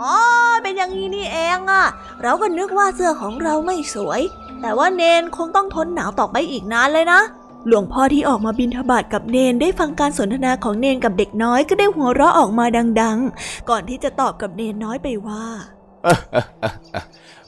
[0.00, 0.14] อ๋อ
[0.62, 1.86] เป็นอย่างนี้นี่เองอะ
[2.22, 4.20] เราก็นึกว่าเสื้อของเราไม่สวย
[4.60, 7.20] แต่ว่าเนนคงต้องทนหนาวต่อไปอีกนานเลยนะ
[7.66, 12.64] หลวงพ่อที่ออกมาบินทบาทกับเนนได้ฟังการสนทนาของเนนกับเด็กน้อยก็ได้หัวเราะออกมา
[13.00, 15.44] ดัง ๆ ก่อนที่จะตอบกับเนนน้อยไปว่า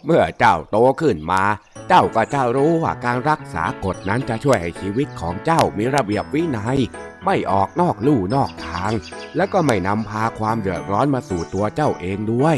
[0.05, 1.43] เมื่อเจ้าโตขึ้นมา
[1.88, 6.79] เจ้าก็จะรู้ว่าการรักษากฎนั้นจะช่วยให้ชีวิตของเจ้ามีระเบียบวินัย
[7.25, 8.93] ไม่ออกนอกลู่นอกทาง
[9.37, 12.57] และก็ไม่นำพาความเดือดร้อนมาสู่ตัวเจ้าเองด้วย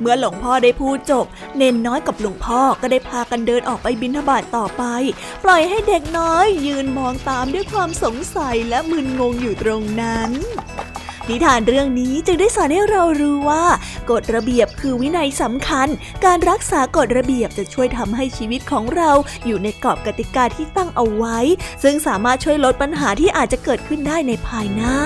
[0.00, 4.84] เมื่อหลวงพ่อได้พูดจบ เนนน้อยกับหลวงพ่อก็ได้พากันเดินออกไปบิณฑบาตต่อไป
[5.44, 10.30] ปล่อยให้เด็กน้อยยืนมองตามด้วยความสงสัยและมึนงงอยู่ตรงนั้น
[11.30, 13.64] นิทานเรื่องนี้จึงได้สอนให้เรารู้ว่า
[14.10, 15.88] กฎระเบียบคือวินัยสำคัญ
[16.24, 19.10] การรักษากฎระเบียบจะช่วยทำให้ชีวิตของเรา
[19.46, 21.38] อยู่ในกรอบกติกาที่ตั้งเอาไว้
[21.82, 24.96] ซึ่งสามารถช่วยลดปัญหาที่อาจจะเกิดขึ้นได้ในภายหน้า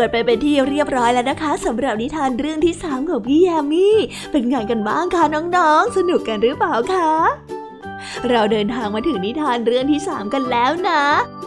[0.00, 3.96] กันไปเป็นที่เรียบร้อยแล้วนะคะสำหรับนิทานเรื่องที่สามของพี่ยมมี่
[4.32, 5.24] เป็นไงกันบ้างคะ
[5.56, 7.10] น้องๆ สนุกกันหรือเปล่าคะ
[8.30, 11.02] เราเดินทางมาถึงนิทานเรื่องที่สามกันแล้วนะ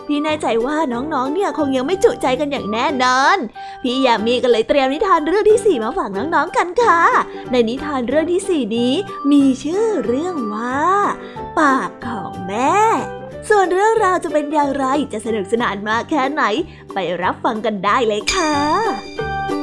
[0.07, 3.37] พี่แน่ใจว่าน้องๆ เนี่ยคงยังไม่จุใจกันอย่างแน่นอน
[3.83, 7.01] พี่ยามีก็เลยเตรียมนิทานเรื่องที่สี่มาฝากน้องๆ กันค่ะ
[7.51, 8.93] ในนิทานเรื่องที่สี่นี้
[9.31, 10.83] มีชื่อเรื่องว่า
[11.59, 12.77] ปากของแม่
[13.49, 16.43] ส่วนเรื่องราวจะเป็นอย่างไรจะสนุกสนานมากแค่ไหน
[16.93, 19.62] ไปรับฟังกันได้เลยค่ะ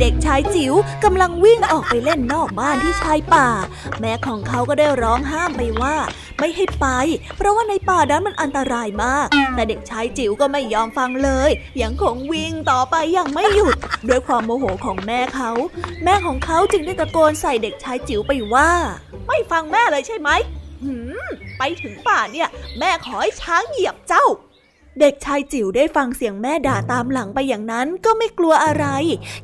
[0.00, 3.48] เด็กชายจิ๋วกำลังวิ่งออกไปเล่นนอกบ้านที่ชายป่า
[4.00, 5.96] แม่ของเขาก็ได้ร้องห้ามไปว่า
[6.38, 6.86] ไม่ให้ไป
[7.36, 11.50] เพราะว่าในป่านั้นมันอันตรายมาก แต่เด็กชายจิ๋วก็ไม่ยอมฟังเลย
[11.82, 13.76] ยังคงวิ่งต่อไปอย่างไม่หยุด
[14.08, 15.50] ด้วยความโมโหของแม่เขา
[16.04, 18.70] แม่ของเขาจึงได้ตะโกนใส่เด็กชายจิ๋วไปว่า
[19.26, 20.30] ไม่ฟังแม่เลยใช่ไหม
[20.84, 21.26] หืม
[21.58, 24.26] ไปถึงป่าเนี่ย แม่ขอให้ช้างเหยียบเจ้า
[25.00, 28.86] เด็กชายจิ๋วได้ฟังเสียงแม่ด่าตามหลังไปอย่างนั้นก็ไม่กลัวอะไร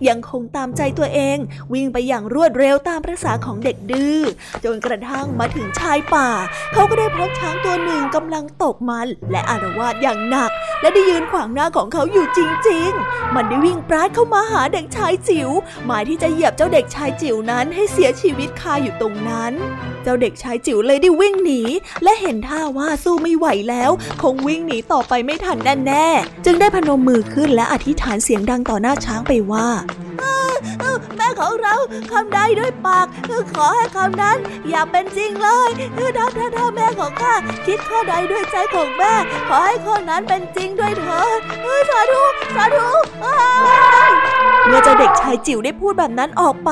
[0.09, 1.39] ยังคงตามใจตัวเอง
[1.73, 4.19] วิ่งไปอย่างรวดเร็วตามประษาของเด็กดื้อ
[4.65, 6.29] จนกระทั่งมาถึงชายป่า
[6.73, 15.49] เขาก็ได้พบช้างตัวหนึ่งกำลังตกมัน และอารวาสอย่างหนัก และได้ยืนขวางหน้าของเขาอยู่จริง ๆ มันได้วิ่งปราดเข้ามาหาเด็กชายจิ๋ว
[15.87, 19.53] หมายที่จะเหยียบเจ้าเด็กชายจิ๋วนั้นให้เสียชีวิตคาอยู่ตรงนั้น
[20.03, 21.63] เจ้าเด็กชายจิ๋วเลยได้วิ่งหนี
[22.03, 23.91] และเห็นท่าว่าสู้ไม่ไหวแล้ว
[24.23, 29.69] คงวิ่งหนีต่อไปไม่ทันแน่ๆ จึงได้พนมมือขึ้นและอธิษฐานเสียงดังต่อหน้าช้างไปว่า
[31.17, 31.75] แม่ของเรา
[32.11, 33.07] คำใดด้วยปาก
[33.53, 37.35] ขอให้คำนั้นอย่าเป็นจริงเลยถ้าถ้าถ้าแม่ของข้า
[37.67, 39.13] คิดข้อใดด้วยใจของแม่
[39.49, 41.41] ขอให้ข้อนั้นเป็นจริงด้วยเถิด
[41.91, 42.25] สาธุ
[42.57, 42.89] สาธุ
[44.69, 46.71] เมื่อเจ้าเด็กชายจิ๋วได้พูดแบบนั้นออกไป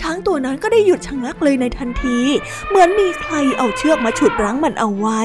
[0.00, 2.18] ช้างตัวนั้นก็ได้หยุดชะงักเลยในทันที
[2.68, 5.20] เหมือนมีใครเอาเชือกมาฉุดรั้งมันเอาไว้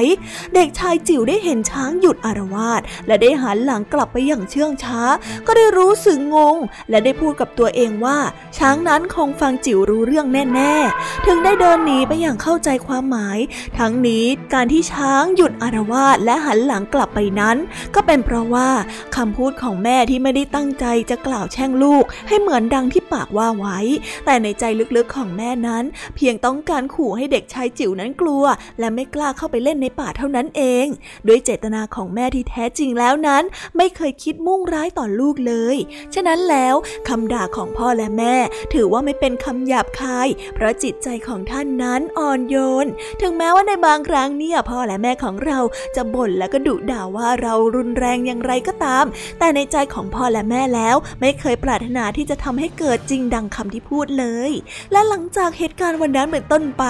[0.54, 5.00] เด็กชายจิ๋วได้เห็นช้างหยุดอารวาสและได้หันหลังกลับไปอย่างเชื่องช้า
[5.46, 6.56] ก็ได้รู้สึกงง
[6.90, 8.18] และได้พูดกับตัวเองว่า
[8.58, 13.38] ช้างนั้นคงฟังจิ๋วรู้เรื่องแน่ ๆ ถึงได้เดินหนีไปอย่างเข้าใจความหมาย
[13.78, 17.56] ทั้งนี้การที่ช้างหยุดอารวาสและหันหลังกลับไปนั้น
[17.94, 18.70] ก็เป็นเพราะว่า
[19.16, 23.78] คำพูดของแม่ที่ไม่ได้ตั้งใจจะกล่าวแช่งลูก ให้เหมือนดังที่ปากว่าไว้
[24.24, 24.64] แต่ในใจ
[24.96, 25.84] ลึกๆของแม่นั้น
[26.16, 28.44] เพียงต้องการขู่ให้เด็กชายจิ๋วนั้นกลัว
[28.78, 30.86] และไม่กล้าเข้าไปเล่นในป่าเท่านั้นเอง
[31.28, 33.44] ด้วยเจตนาของแม่ที่แท้จริงแล้วนั้น
[33.76, 35.76] ไม่เคยคิดมุ่งร้ายต่อลูกเลย
[36.14, 36.74] ฉะนั้นแล้ว
[37.08, 38.36] คำด่าของพ่อและแม่
[38.74, 42.86] ถือว่าไม่เป็นคำหยาบคาย เพราะจิตใจของท่านนั้นอ่อนโยน
[43.20, 45.58] ถึงแม้ว่าในบางครั้งเนี่ยพ่อและแม่ของเรา
[45.96, 49.04] จะบ่นและก็ดุด่าว่าเรารุนแรงอย่างไรก็ตาม
[49.38, 54.50] แต่ในใจของพ่อและแม่แล้วไม่เคยปรารถนาที่จะทำให้เกิดจริงดังคำที่พูดเลย
[54.92, 56.84] และหลังจากเหตุการณ์วันนั้นเป็นต้นไป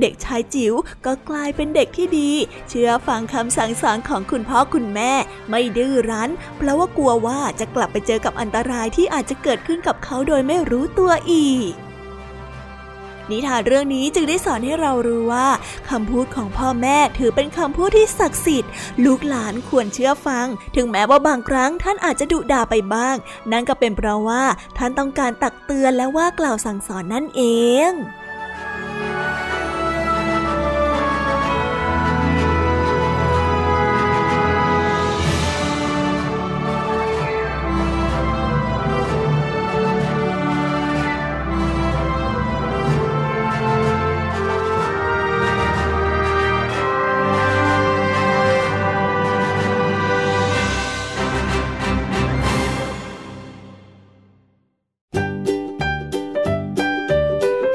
[0.00, 0.74] เด็กชายจิ๋ว
[1.06, 2.30] ก็กลายเป็นเด็กที่ดี
[2.68, 5.12] เชื่อฟังคำสั่งสอนของคุณพ่อคุณแม่
[5.48, 11.72] ไม่ดื้อรั้น เพราะว่ากลัวว่าจะกลับไปเจอกับอันตรายที่อาจจะเกิดขึ้นกับเขาโดยไม่รู้ตัวอีก
[13.30, 15.48] นิทานเรื่องนี้จึงได้สอนให้เรารู้ว่า
[15.90, 18.72] คำพูดของพ่อแม่ถือเป็นคำพูดที่ศักดิ์สิทธิ์
[19.04, 23.16] ลูกหลานควรเชื่อฟัง ถึงแม้ว่าบางครั้งท่านอาจจะดุด่าไปบ้าง
[23.52, 24.44] นั่นก็เป็นเพราะว่า
[24.76, 27.42] ท่านต้องการตักเตือนและว่ากล่าวสั่งสอนนั่นเอ
[27.88, 27.92] ง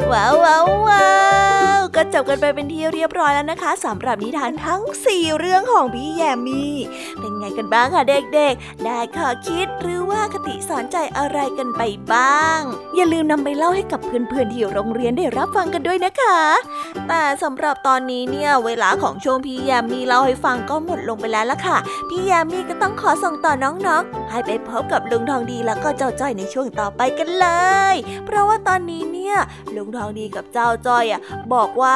[0.09, 1.24] 哇哇哇
[2.15, 6.75] จบกันไปเป็นที่เรียบร้อยแล้วนะคะสำหรับนิทานทั้ง 4 เรื่องของพี่แยมมี่
[7.19, 11.81] เป็นไงกันบ้างคะเด็กๆ ได้ข้อคิดหรือว่าคติสอนใจอะไรกันไป
[12.13, 12.59] บ้าง
[12.95, 16.39] อย่าลืมนำไปเล่าให้กับเพื่อนๆที่โรงเรียนได้รับฟังกันด้วยนะคะ
[17.07, 21.77] แต่สำหรับตอนนี้เนี่ยเวลาของช่วงพี่แยมมี่เล่าให้ฟังก็หมดลงไปแล้วล่ะค่ะ
[22.09, 27.47] พี่แยมมี่ก็ต้องขอส่งต่อน้องๆ ให้ไปพบกับลุงทองดีแล้วก็เจ้าจ้อยในช่วงต่อไปกันเล
[27.93, 29.35] ย เพราะว่าตอนนี้เนี่ย
[29.75, 31.21] ลุงทองดีกับเจ้าจ้อยอะ
[31.53, 31.95] บอกว่า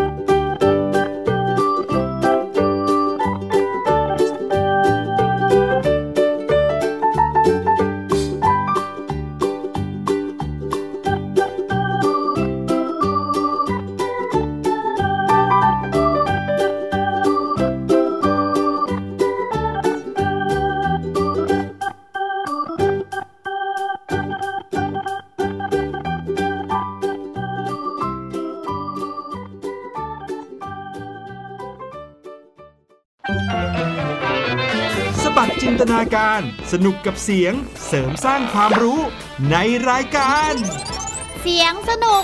[36.15, 36.41] การ
[36.71, 37.53] สนุกกับเสียง
[37.87, 38.99] เสริมสร้างความรู้
[39.51, 39.57] ใน
[39.89, 40.53] รายการ
[41.41, 42.23] เสียงสนุก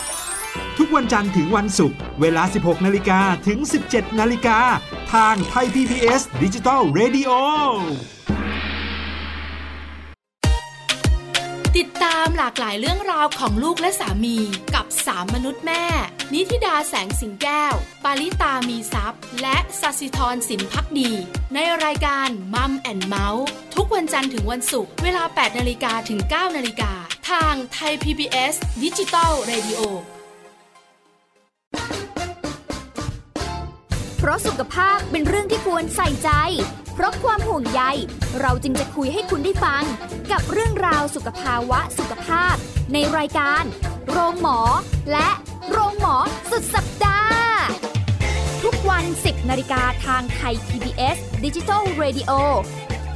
[0.77, 3.59] ทุกวันจันทร์ถึงวันศุกร์เวลา 16 นาฬิกาถึง
[3.89, 4.59] 17 นาฬิกา
[5.13, 7.31] ทางไทย PPS ดิจิตอล Radio
[12.38, 14.38] หลากหลายเรื่องราวของลูกและสามี
[14.75, 15.85] กับสามมนุษย์แม่
[16.33, 17.73] นิธิดาแสงสิงแก้ว
[18.03, 21.11] ปาริตามีซัพ์และสัสิธรสินพักดี
[21.53, 26.91] ในรายการ Mom and Mouth ทุกวันจันทร์ถึงวันศุกร์เวลา 8นาฬิกาถึง 9นาฬิกา
[27.29, 29.81] ทางไทย PBS ดิจิตอล Radio
[34.17, 36.29] เพราะสุขภาพเป็นเรื่องที่ควรใส่ใจ
[36.97, 37.81] เพราะความห่วงใย
[38.41, 39.83] เราจึงจะคุยให้คุณได้ฟัง
[40.31, 42.55] กับเรื่องราวสุขภาวะสุขภาพ
[42.93, 43.63] ในรายการ
[44.09, 44.59] โรงหมอ
[45.11, 45.29] และ
[45.69, 46.15] โรงหมอ
[46.51, 47.39] สุดสัปดาห์
[48.63, 52.31] ทุกวัน 10นาฬิกาทางไทย PBS Digital Radio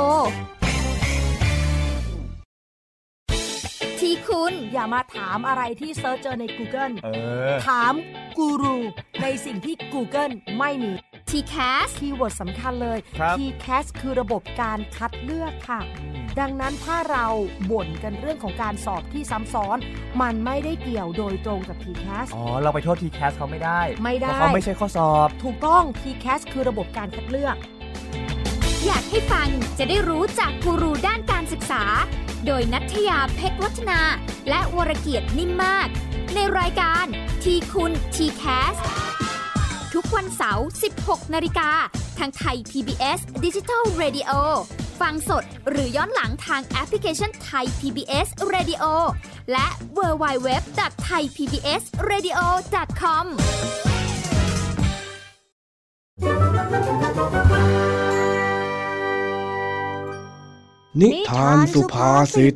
[4.32, 7.08] คุณอย่ามาถามอะไรที่เซิร์ชเจอใน Google เอ
[7.50, 7.92] อถาม
[8.38, 8.76] กูรู
[9.22, 10.92] ในสิ่งที่ Google ไม่มี
[11.30, 15.80] TCAS keyword สำคัญเลย ครับ TCAS คือระบบการคัดเลือกค่ะ
[16.40, 17.26] ดังนั้นถ้าเรา
[17.70, 19.78] บ่นกันเรื่องของการสอบที่ซ้ำซ้อน
[20.22, 27.56] มันไม่ได้เกี่ยวโดยตรงกับ TCAS อ๋อ เราไปโทษ TCAS เขาไม่ได้ไม่ได้ เพราะเขาไม่ใช่ข้อสอบ ถูกต้อง TCAS คือระบบการคัดเลือก
[28.86, 31.84] อยากให้ฟังจะได้รู้จากกูรูด้านการศึกษา
[32.46, 34.00] โดยนัทยาเพชรวัฒนา
[34.48, 35.88] และวรเกียรติ นิ่มมาก
[36.34, 37.04] ในรายการ
[37.42, 38.76] ทีคุณ t c a s
[39.94, 40.66] ทุกวันเสาร์
[40.98, 41.70] 16 นาฬิกา
[42.18, 44.30] ทางไทย PBS Digital Radio
[45.00, 48.84] ฟังสดหรือย้อนหลังทางแอปพลิเคชันไทย PBS Radio
[49.52, 49.66] และ
[49.98, 50.80] w w w t
[51.10, 52.38] h a i PBS Radio
[53.00, 53.26] com
[61.00, 62.54] นิทานสุภาษิต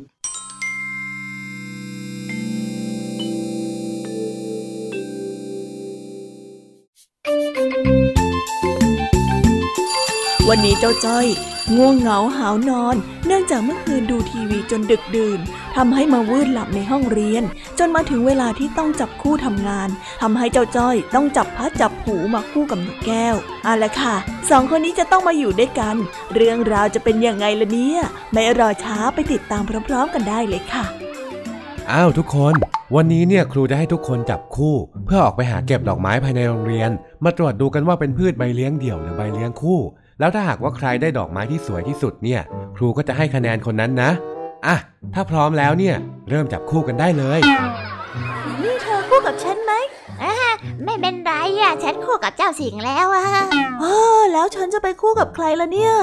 [10.51, 11.27] วันนี้เจ้าจ้อย
[11.75, 12.95] ง่วงเหงาหาวนอน
[13.25, 15.39] เนื่องจากเมื่อคืนดูทีวีจนดึกดื่น
[15.75, 17.43] ทำให้มาวืดหลับในห้องเรียน
[17.79, 19.89] จนมาถึงเวลาที่ต้องจับคู่ทำงาน
[20.21, 24.15] ทำให้เจ้าจ้อย ต้องจับพัดจับหูมาคู่กับนกแก้วเอาละค่ะ
[24.49, 25.95] สองคนนี้จะต้องมาอยู่ด้วยกัน
[26.35, 27.99] เรื่องราวจะเป็นยังไงล่ะเนี่ย
[28.31, 30.85] ไม่รอช้าไปติดตามพร้อมๆกันได้เลยค่ะ
[31.91, 32.53] อ้าวทุกคน
[32.95, 34.75] วันนี้เนี่ยครูได้ให้ทุกคนจับคู่
[35.05, 36.89] เพื่อออกไปหาเก็บดอกไม้ภายในโรงเรียน
[37.23, 39.79] มาตรวจดูกันว่าเป็นพืชใบเลี้ยงเดี่ยวหรือใบเลี้ยงคู่
[40.19, 42.41] แล้วถ้าหากว่าใครได้ดอกไม้ที่สวยที่สุดเนี่ย
[42.75, 44.11] ครูก็จะให้คะแนนคนนั้นนะ
[44.67, 44.75] อะ
[45.13, 45.95] ถ้าพร้อมแล้วเนี่ย
[46.29, 47.39] เริ่มจับคู่กันได้เลย
[48.63, 49.73] นี่เธอคู่กับฉันไหม
[50.85, 53.27] ไม่เป็นไรอะฉันคู่กับเจ้าสิงแล้วอะ
[53.81, 53.85] เอ
[54.19, 55.93] อแล้วฉันจะไปคู่กับใครล่ะเนี่ย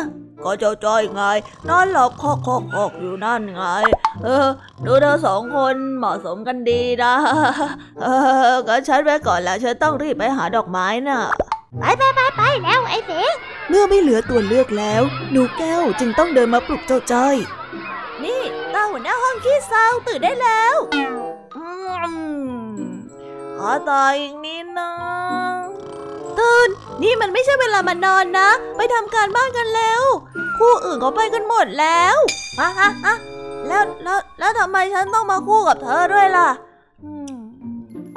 [0.45, 1.23] ก็เจ้าจ้อยไง
[1.69, 3.63] นอนหลับคอกคอกคอกอยู่นั่นไง
[4.25, 4.47] เออ
[4.85, 7.15] ดูเธอสองคนเหมาะสมกันดีนะ
[8.03, 8.07] เอ
[8.53, 11.21] อก็ฉันไปก่อนแล้วฉันต้องรีบไปหาดอกไม้น่ะ
[11.81, 13.35] ไปไปไปไปแล้วไอ้เสง
[13.69, 17.37] เมื่อไม่เหลือตัวเลือกแล้ว หนูแก้วจึงต้องเดินมาปลุกเจ้าจ้อย
[18.25, 18.41] นี่
[18.73, 21.63] ตาหัวหน้าห้องขี้เศร้าตื่นได้แล้วอื
[22.69, 22.77] ม
[23.57, 24.91] ขอต่ออีกนิดนะ
[26.39, 26.69] ตื่น
[27.03, 30.03] นี่มันไม่ใช่เวลามานอนนะ ไปทำการบ้านกันแล้ว
[30.59, 32.17] คู่อื่นเขาไปกันหมดแล้ว
[32.61, 33.15] อะอะอะ
[33.67, 36.49] แล้วแล้วแล้วทำไมฉันต้องมาคู่กับเธอด้วยล่ะ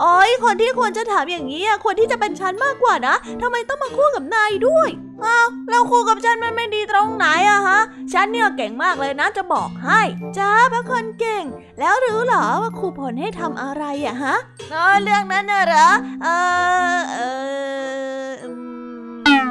[0.03, 4.89] อ๋อยคนที่ควรจะถามอย่างนี้อะควรที่จะเป็นฉันมากกว่านะทำไมต้องมาคู่กับนายด้วย
[5.25, 7.79] อ้าวแล้วคู่กับฉันมันไม่ดีตรงไหนอะฮะ
[8.13, 10.01] ฉันเนี่ยเก่งมากเลยนะจะบอกให้
[10.37, 11.43] จ้าพระคนเก่ง
[11.79, 14.35] แล้วรู้เหรอว่าครูพลให้ทำอะไรอะฮะ
[14.71, 15.87] เออเรื่องนั้นน่ะเหรอ
[16.23, 16.27] เอ
[16.95, 17.17] อเอ
[18.31, 18.33] อ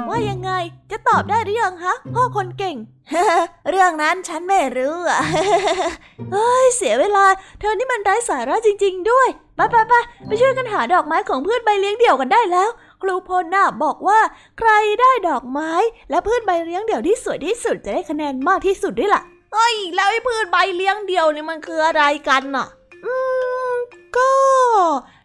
[0.08, 0.50] ว่ายังไง
[0.90, 2.76] จะตอบได้หรือยังฮะพ่อคนเก่ง
[3.70, 5.20] เรื่องนั้นฉันไม่รู้อะ
[6.32, 7.24] เฮ้ยเสียเวลา
[7.60, 9.94] เธอนี่มันไร้สาระจริง ๆ ด้วย ไปไปไป
[10.26, 12.68] ไปช่วยกันหาดอกไม้ของพืชใบเลี้ยงเดี่ยวกันได้แล้ว
[13.02, 14.20] ครูพลน่ะบอกว่า
[14.58, 15.72] ใครได้ดอกไม้
[16.10, 22.66] และพืชใบเลี้ยงเดี่ยวที่สวยที่สุดจะได้คะแนนมากที่สุดด้วยล่ะเอ้ยแล้วไอ้พืชใบเลี้ยงเดี่ยวนี่มันคืออะไรกันน่ะ
[23.04, 23.14] อื
[23.72, 23.74] ม
[24.16, 24.30] ก็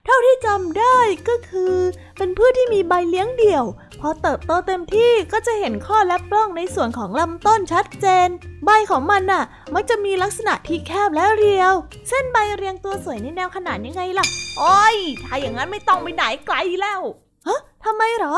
[0.06, 0.98] เท่าที่จำได้
[1.30, 1.76] ก็คือ
[2.18, 3.64] เป็นพืชที่มีใบเลี้ยงเดี่ยว
[4.02, 8.28] พอเติบโตเต็มที่ก็จะเห็นข้อและปล้องในส่วนของลำต้นชัดเจน
[8.66, 9.44] ใบของมันน่ะ
[9.74, 11.74] มักจะมีลักษณะที่แคบและเรียว
[12.10, 14.26] เส้นใบเรียงตัวสวยในแนวขนานยังไงล่ะ
[14.60, 17.02] โอ้ยถ้าอย่างนั้นไม่ต้องไปไหนไกลแล้ว
[17.48, 18.36] ฮะทำไมหรอ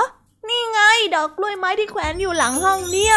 [0.50, 0.82] นี่ไง
[1.16, 3.16] ดอกกล้วยไม้ที่แขวนอยู่หลังห้องเนี่ย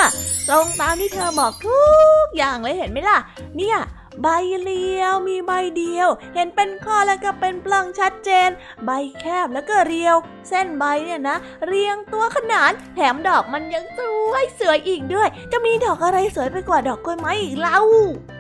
[0.49, 1.80] ตรงตามที่เธอบอกทุ
[2.24, 3.18] กอย่างเลยเห็นไหมล่ะ
[3.57, 3.76] เนี่ย
[4.23, 4.29] ใบ
[4.62, 8.51] เลียวมีใบเดียว เห็นเป็นข้อแล้วก็เป็นปล้องชัดเจน
[8.85, 8.91] ใบ
[9.21, 10.17] แคบแล้วก็เรียว
[10.49, 11.37] เส้นใบเนี่ยนะ
[11.67, 14.01] เรียงตัวขนานแถมดอกมันยังส
[14.31, 17.81] วยสวยอีกด้วย จะมีดอกอะไรสวยไปกว่าดอกกล้วยไม้อีกเล่า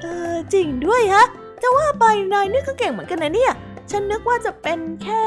[0.02, 1.24] เออจริงด้วยฮะ
[1.62, 3.52] จะว่าไปนายนี่ก็เก่งเหมือนกันนะเนี่ย
[3.90, 5.26] ฉันนึกว่าจะเป็นแค่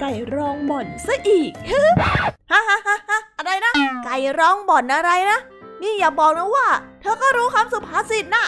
[0.00, 1.52] ไก่ร้องบ่อนซะอีก
[2.50, 3.72] ฮ่าฮ่าฮ่าฮ่าอะไรนะ
[4.04, 5.38] ไก่ร้องบ่อนอะไรนะ
[5.84, 6.68] นี่อย่าบอกนะว่า
[7.00, 8.44] เธอก็รู้คำสุภาษิตนะ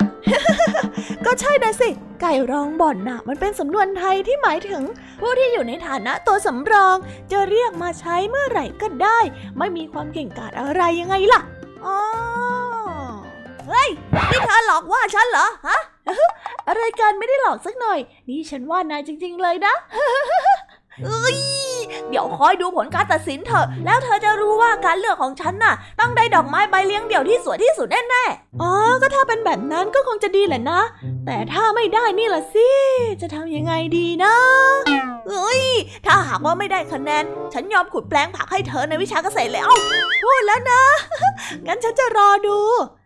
[1.27, 1.89] ก็ใช่นะสิ
[2.21, 4.83] ไก่ร้องบ่อนน่ะมันเป็นสำนวนไทยที่หมายถึง
[5.21, 6.97] ผู้ที่อยู่ในฐานะตัวสำรอง
[7.33, 9.19] จะเรียกมาใช้เมื่อไหร่ก็ได้
[9.59, 11.41] ไม่มีความเก่งกาจอะไรยังไงล่ะ
[11.85, 11.99] อ๋อ
[13.69, 13.89] เฮ้ย
[14.31, 15.79] นี่เธอหลอกว่าฉันเหรอ ฮะ
[16.69, 19.75] อะไรกันไม่ได้หลอกสักหน่อย นี่ฉันว่านายจริง ๆ เลยนะ
[21.05, 21.37] เอ้ย
[22.11, 28.71] เดี๋ยวคอยดูผลการตัดสินเถอะ แล้วเธอจะรู้ว่าการเลือกของฉันน่ะ ต้องได้ดอกไม้ใบเลี้ยงเดี่ยวที่สวยที่สุดแน่ๆ อ๋อ
[29.03, 30.81] ก็ถ้าเป็นแบบนั้นก็คงจะดีแหละนะ
[31.27, 32.69] แต่ถ้าไม่ได้นี่ล่ะสิ
[33.21, 34.35] จะทำยังไงดีนะ
[35.29, 35.63] เอ้ย
[36.07, 39.69] ถ้าหากว่าไม่ได้คะแนน ฉันยอมขุดแปลงผักให้เธอในวิชาเกษตรแล้ว
[40.23, 40.83] พูดแล้วนะ
[41.67, 42.59] งั้นฉันจะรอดู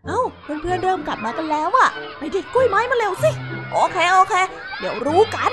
[0.07, 3.31] เอ้า เพื่อนๆเริ่มกลับมากันแล้วอะไปเด็ดกล้วยไม้มาเร็วสิ
[3.73, 4.33] โอเคโอเค
[4.79, 5.51] เดี๋ยวรู้กัน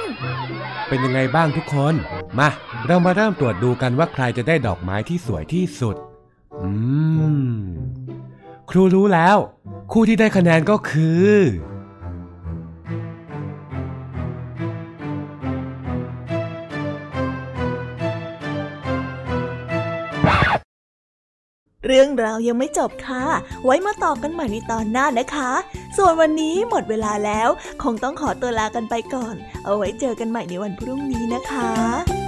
[0.89, 1.95] เป็นยังไงบ้างทุกคน
[2.39, 2.49] มา
[2.87, 5.97] เรามาเริ่มตรวจดูกันว่าใครจะได้ดอกไม้ที่สวยที่สุด
[6.63, 6.71] อื
[7.43, 7.49] ม
[8.71, 9.37] ครูรู้แล้ว
[9.93, 11.33] คู่ที่ได้คะแนนก็คือ
[21.91, 23.25] เรื่องราวยังไม่จบค่ะ
[23.65, 25.51] ไว้มาต่อกันใหม่ในตอนหน้านะคะ
[25.97, 27.49] ส่วนวันนี้หมดเวลาแล้ว
[27.83, 29.35] คงต้องขอตัวลากันไปก่อน
[29.65, 32.28] เอาไว้เจอกันใหม่ในวันพรุ่งนี้นะคะ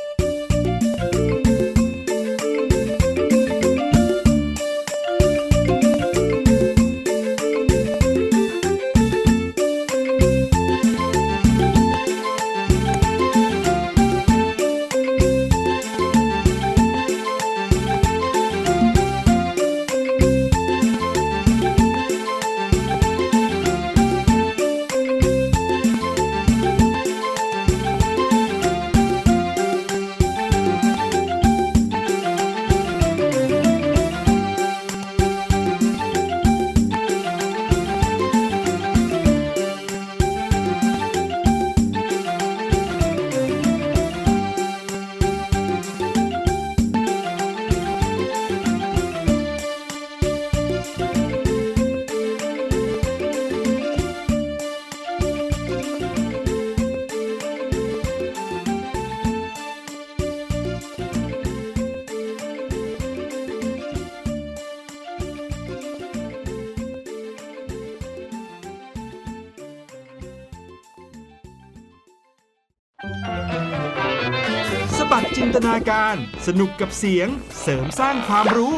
[76.47, 77.27] สนุกกับเสียง
[77.61, 78.75] เสริมสร้างความรู้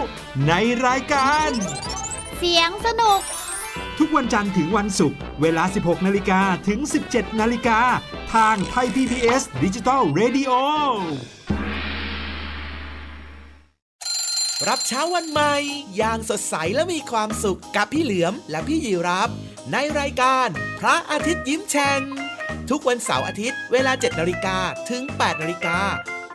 [0.48, 0.54] ใน
[0.88, 1.50] รายการ
[2.38, 3.22] เสียงสนุก
[4.00, 7.80] ทุกวันจันทร์ถึงวันศุกร์เวลา 16 นาฬิกาถึง 17 นาฬิกา
[8.34, 10.52] ทางไทย PPS ดิจิตอล Radio
[14.68, 15.56] รับเช้าวันใหม่
[15.98, 19.30] อย่างสดใสและมีความสุขกับพี่เหลือมและพี่ยีรับ
[19.72, 20.48] ในรายการ
[20.80, 22.02] พระอาทิตย์ยิ้มแฉ่ง
[22.70, 24.58] ทุกวันเสาร์อาทิตย์เวลา 7 นาฬิกา
[24.90, 25.80] ถึง 8 นาฬิกา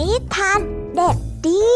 [0.00, 0.60] นิทาน
[0.96, 1.16] เด็ก
[1.46, 1.66] ดี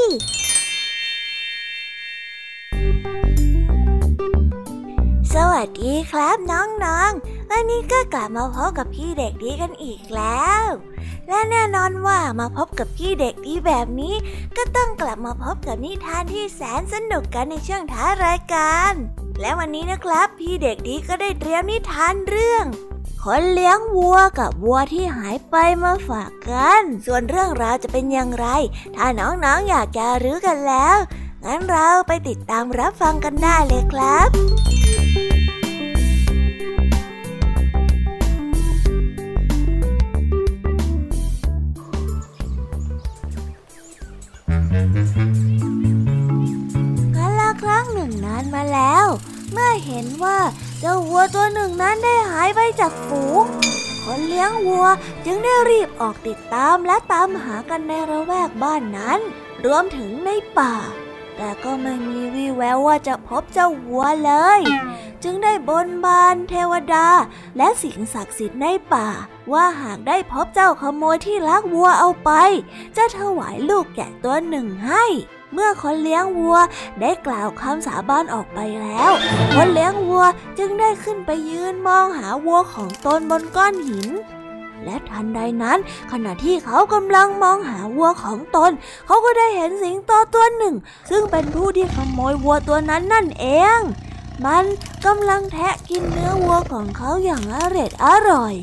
[5.34, 10.64] สวัสดีครับน้องๆ วันนี้ก็กลับมาพบกับพี่เด็กดีกันอีกแล้ว
[11.28, 14.14] และแน่นอนว่ามาพบกับพี่เด็กดีแบบนี้
[14.56, 18.92] ก็ต้องกลับมาพบกับนิทานที่แสนสนุกกันในช่วงท้ายรายการ
[19.40, 22.66] และวันนี้นะครับพี่เด็กดีก็ได้เตรียมนิทานเรื่อง
[23.24, 28.46] คนเลี้ยงวัวกับวัวที่หายไปมาฝากกัน ส่วนเรื่องราวจะเป็นอย่างไร
[28.96, 30.96] ถ้าน้องๆออยากจะรู้กันแล้ว
[31.44, 34.28] งั้นเราไปติดตามรับฟังกันได้เลยครับ
[47.16, 49.06] กันละครั้งหนึ่งนานมาแล้ว
[49.52, 50.38] เมื่อเห็นว่า
[50.80, 53.44] เจ้าวัวตัวหนึ่งนั้นได้หายไปจากฝูง
[54.04, 54.86] คนเลี้ยงวัว
[55.24, 59.20] จึงได้รีบออกติดตามและตามหากันในระแวกบ้านนั้น
[59.64, 60.74] รวมถึงในป่า
[61.36, 64.60] แต่ก็ไม่มีวี่แววว่าจะพบเจ้าวัวเลย
[65.24, 67.06] จึงได้บนบานเทวดา
[67.56, 69.08] และสิ่งศักดิ์สิทธิ์ในป่า
[69.52, 72.30] ว่าหากได้พบเจ้าขโมยที่ลักวัวเอาไป
[72.96, 75.04] จะถวายลูกแกะตัวหนึ่งให้
[75.52, 76.56] เมื่อคนเลี้ยงวัว
[77.00, 79.10] ได้กล่าวคำสาบานออกไปแล้ว
[79.54, 80.24] คนเลี้ยงวัว
[80.58, 84.08] จึงได้ขึ้นไปยืนมองหาวัวของตนบนก้อนหิน
[84.84, 85.78] และทันใดนั้น
[86.12, 88.70] ขณะที่เขากำลังมองหาวัวของตน
[89.06, 90.74] เขาก็ได้เห็นสิงโตตัวหนึ่ง
[91.10, 93.46] ซึ่งเป็นผู้ที่ขโมยวัวตัวนั้นนั่นเอ
[93.78, 93.80] ง
[94.44, 94.64] มัน
[95.06, 98.54] กำลังแทะกินเนื้อวัวของเขาอย่างอร่อยอร่อย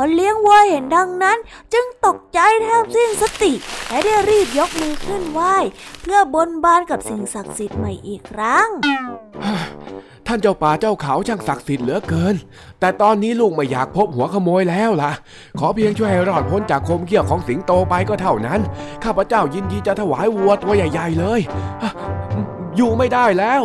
[0.00, 1.38] คนเลี้ยงวัวเห็นดังนั้น
[1.72, 3.52] จึงตกใจแทบสิ้นสติ
[3.88, 5.56] และได้รีบยกมือขึ้นไหว้
[6.02, 8.68] เพื่อบนบานกับสิ่งศักดิ์สิทธิ์ใหม่อีกครั้ง
[10.26, 12.34] ท่านเจ้าป่าเจ้าเขาช่างศักดิ์สิทธิ์เหลือเกิน
[12.80, 15.12] แต่ตอนนี้ลูกไม่อยากพบหัวขโมยแล้วล่ะ
[15.58, 18.60] ขอเพียงช่วยให้รอดพ้นจากคมเขี้ยวของสิงโตไปก็เท่านั้น
[19.04, 21.40] ข้าพเจ้ายินดีจะถวายวัวตัวใหญ่ ๆ เลย
[22.76, 23.62] อยู่ไม่ได้แล้ว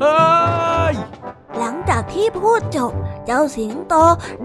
[0.00, 0.94] เอ้ย
[1.58, 2.92] หลังจากที่พูดจบ
[3.26, 3.94] เจ้าสิงโต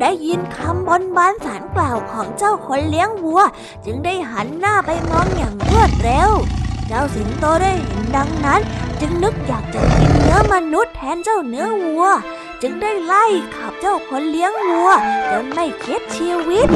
[0.01, 3.41] ได้ยินคำบนบานสารกล่าวของเจ้าคนเลี้ยงวัว
[3.85, 6.31] จึงได้หันหน้าไปมองอย่างรวดเร็ว
[6.87, 8.61] เจ้าสิงโตได้เห็นดังนั้น
[8.99, 12.05] จึงนึกอยากจะกินเนื้อมนุษย์แทนเจ้าเนื้อวัว
[12.68, 14.89] จึงได้ไล่ขับเจ้าคนเลี้ยงวัว
[15.32, 16.68] จนไม่คิดชีวิต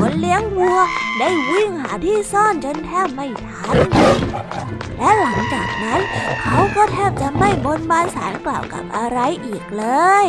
[0.00, 0.78] คนเลี้ยงวัว
[1.18, 3.76] ได้วิ่งหาที่ซ่อนจนแทบไม่ทัน
[4.98, 6.00] และหลังจากนั้น
[6.42, 9.84] เขาก็แทบจะไม่บนบานสารกล่าวกับอะไรอีกเล
[10.24, 10.26] ย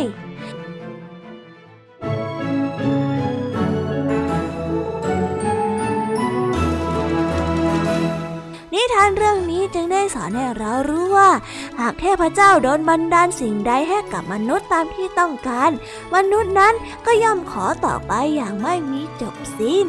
[8.72, 11.30] นิทานเรื่องนี้จึงได้สอนให้เรารู้ว่า
[11.80, 15.70] หากเทพเจ้าโดนบันดาลสิ่งใดให้กับมนุษย์ตามที่ต้องการ
[16.14, 16.74] มนุษย์นั้น
[17.06, 19.88] ก็ย่อมขอต่อไปอย่างไม่มีจบสิ้น